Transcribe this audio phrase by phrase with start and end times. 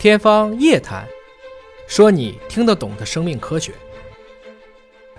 [0.00, 1.04] 天方夜谭，
[1.86, 3.70] 说你听得懂的生命科学。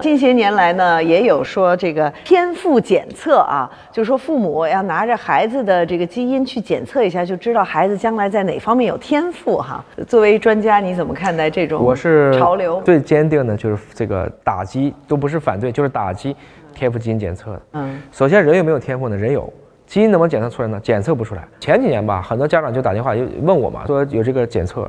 [0.00, 9.84] 近些年来呢，也有说这个天赋检测啊，就是说父母要拿着孩子的这个基因去检测一下，就知道孩子将来在哪方面有天赋哈。
[10.08, 12.80] 作为专家，你怎么看待这种我是潮流？
[12.80, 16.34] 最坚定的就是这个打击，都不是反对，就是打击
[16.72, 17.62] 天赋基因检测的。
[17.72, 19.14] 嗯，首先人有没有天赋呢？
[19.14, 19.52] 人有。
[19.90, 20.78] 基因能不能检测出来呢？
[20.80, 21.42] 检测不出来。
[21.58, 24.88] 前几年吧，很多家长就打电话就问我嘛，说有这个检测，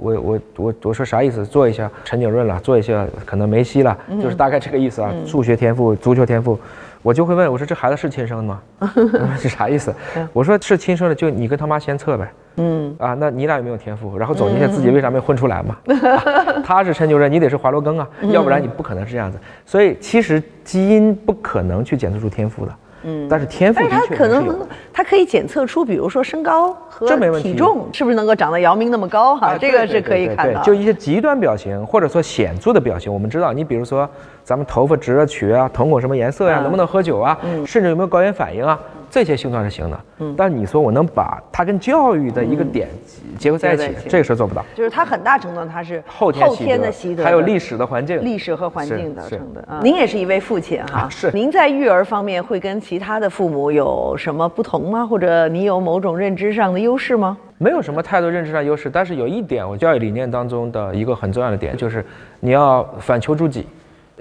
[0.00, 1.46] 我我我我我说啥意思？
[1.46, 5.14] 做一下陈景润了，做一下可能梅西了，就是大概这个意思啊。
[5.24, 6.58] 数学天赋、足球天赋，
[7.00, 8.60] 我就会问我说这孩子是亲生的吗？
[9.38, 9.94] 是啥意思？
[10.32, 12.28] 我说是亲生的，就你跟他妈先测呗。
[12.56, 14.18] 嗯啊，那你俩有没有天赋？
[14.18, 15.76] 然后总结一下自己为啥没混出来嘛？
[16.66, 19.38] 他是陈景润，你得是华罗庚啊，要不然你不可能是这样子。
[19.64, 22.72] 所所以其实基因不可能去检测出天赋的。
[23.02, 24.58] 嗯，但是天赋的确可能
[24.92, 27.08] 它可以检测出，比如说身高和
[27.40, 29.56] 体重是不是能够长得姚明那么高哈？
[29.58, 30.62] 这个是可以看到。
[30.62, 34.08] 就一些极端表情或者说显著的表情，我们知道，你比如说
[34.44, 38.78] 咱们头发直啊、曲啊、瞳孔什么颜色呀，能不能喝酒啊，甚至有没有高原反应啊。
[39.10, 42.88] 这些性状是行的，嗯，但你说我能把它跟教育的一个点
[43.36, 44.64] 结合在一起，这个事做不到。
[44.74, 49.60] 就是它很大程度它是后天的习得，还有历史的环境，历史和环境造成的。
[49.62, 51.30] 啊，您也是一位父亲哈，是。
[51.32, 55.04] 您在育儿方面会跟其他的父母有什么不同吗？
[55.04, 57.36] 或者你有某种认知上的优势吗？
[57.58, 62.04] 没有什么太多认知上优势，但是有一点，我教育理念当中的一个很重要的点就是
[62.38, 63.66] 你要反求诸己，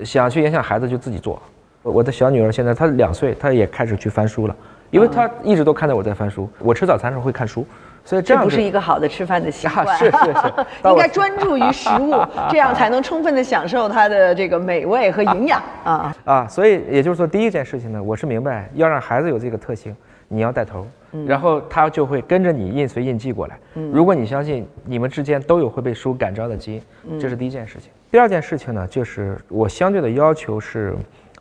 [0.03, 1.41] 想去影响孩子就自己做。
[1.81, 4.55] 我的小女儿现在她两岁，她也开始去翻书了。
[4.91, 7.65] 因为他一直都看到我在翻书，我吃早餐的时候会看书，
[8.03, 9.85] 所以这不是一个好的吃饭的习惯。
[9.97, 10.53] 是是是，
[10.89, 12.15] 应该专注于食物，
[12.49, 16.47] 这样才能充分的享受它的这个美味和营养 啊啊！
[16.47, 19.95] 所以也就是说，第一件事情呢，我是明白要让孩子有这个特性，
[20.27, 20.87] 你要带头，
[21.27, 23.59] 然后他就会跟着你印随印记过来。
[23.91, 27.91] 如果你相信你们之间都有会被书感召的基因，这是第一件事情。
[28.09, 30.95] 第二件事情呢，就是我相对的要求是，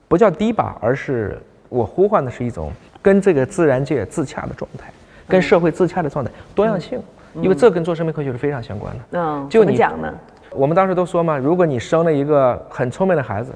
[0.07, 2.71] 不叫低吧，而是我呼唤的是一种。
[3.09, 4.93] 跟这个自然界自洽的状态，
[5.27, 7.03] 跟社会自洽的状态，多样性，
[7.37, 9.19] 因为这跟做生命科学是非常相关的。
[9.19, 10.13] 嗯，就你讲呢？
[10.51, 13.51] 我们当时都说嘛，如果你生了一个很聪明的孩子，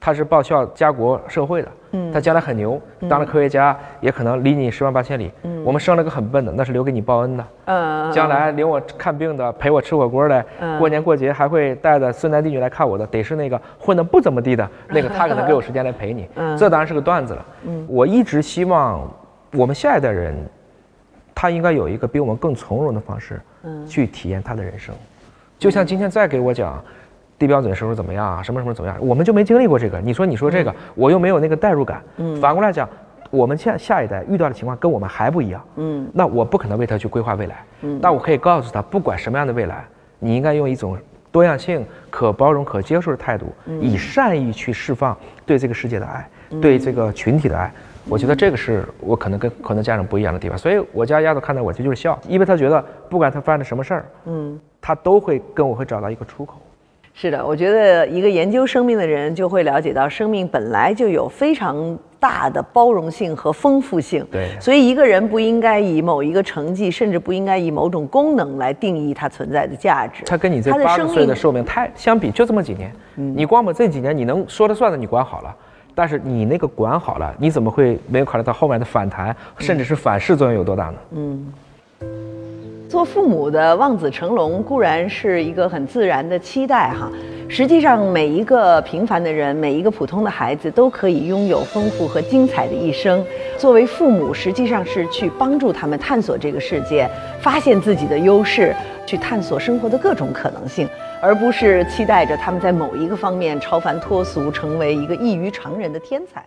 [0.00, 5.30] 他是报效家国社会的，嗯，他将来很牛，当了科学家，也可能离你十万八千里。
[5.42, 7.44] 嗯，我们生了个很笨的，那是留给你报恩的。
[7.66, 10.42] 嗯，将来领我看病的，陪我吃火锅的，
[10.78, 16.26] 过年过节还会带着孙男弟女来看我的，得是那个混得不怎么地的 那个，他可能给我时间来陪你。
[16.36, 17.46] 嗯，这当然是个段子了。
[17.66, 19.06] 嗯，我一直希望
[19.52, 20.34] 我们下一代人，
[21.34, 24.94] 他应该有一个比我们更从容的方式，嗯，去体验他的人生。
[25.58, 26.82] 就像今天再给我讲。
[27.40, 28.42] 低标准收入怎么样啊？
[28.42, 28.98] 什么什么怎么样？
[29.00, 29.98] 我们就没经历过这个。
[29.98, 32.02] 你说你说这个，我又没有那个代入感。
[32.18, 32.36] 嗯。
[32.38, 32.86] 反过来讲，
[33.30, 35.64] 我们下下一代遇到的情况跟我们还不一样。
[35.76, 36.06] 嗯。
[36.12, 37.64] 那我不可能为他去规划未来。
[37.80, 37.98] 嗯。
[38.02, 39.86] 但我可以告诉他，不管什么样的未来，
[40.18, 40.98] 你应该用一种
[41.32, 43.46] 多样性、可包容、可接受的态度，
[43.80, 46.28] 以善意去释放对这个世界的爱，
[46.60, 47.72] 对这个群体的爱。
[48.06, 50.58] 我觉得这个是我可能跟可能家长不一样的地方。
[50.58, 56.60] 所以我家丫头看到我，这就是笑，因为她觉得不管她犯了什么事儿，嗯，她都会跟我会找到一个出口。
[57.12, 64.26] 是的，我觉得一个研究生命的人就会了解到，生命本来就有非常大的包容性和丰富性。
[64.30, 70.24] 对，所以一个人不应该以某一个成绩，甚至不应该以某种功能来定义它存在的价值。
[70.24, 72.90] 它跟你这八十岁的寿命太相比，就这么几年。
[73.16, 75.54] 嗯，你光把这几年你能说了算的，你管好了。
[75.94, 80.94] 但是你那个管好了，你怎么会没有考虑到后面的反弹，甚至是反噬作用有多大呢？
[81.10, 81.52] 嗯。
[82.90, 87.08] 做父母的望子成龙固然是一个很自然的期待哈，
[87.48, 93.24] 实际上每一个平凡的人，每一个普通的孩子都可以拥有丰富和精彩的一生。
[93.56, 97.08] 作为父母，实际上是去帮助他们探索这个世界，
[97.40, 98.74] 发现自己的优势，
[99.06, 100.88] 去探索生活的各种可能性，
[101.22, 106.44] 而不是期待着他们在某一个方面超凡脱俗，成为一个异于常人的天才。